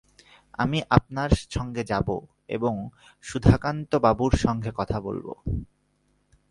[0.59, 2.07] আমি আপনার সঙ্গে যাব
[2.47, 2.73] এবং
[3.25, 5.27] সুধাকান্তবাবুর সঙ্গে কথা বলব।